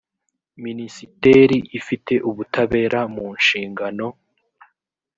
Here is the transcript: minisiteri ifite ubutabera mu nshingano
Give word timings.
minisiteri 0.63 1.57
ifite 1.79 2.13
ubutabera 2.29 2.99
mu 3.13 3.25
nshingano 3.37 4.07